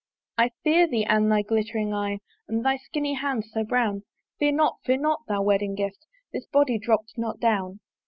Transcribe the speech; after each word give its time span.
"I 0.35 0.49
fear 0.63 0.87
thee 0.87 1.05
and 1.05 1.31
thy 1.31 1.43
glittering 1.43 1.93
eye 1.93 2.21
"And 2.47 2.65
thy 2.65 2.77
skinny 2.77 3.13
hand 3.13 3.45
so 3.45 3.63
brown" 3.63 4.01
Fear 4.39 4.53
not, 4.53 4.77
fear 4.83 4.97
not, 4.97 5.21
thou 5.27 5.43
wedding 5.43 5.75
guest! 5.75 6.07
This 6.33 6.47
body 6.47 6.79
dropt 6.79 7.19
not 7.19 7.39
down. 7.39 7.81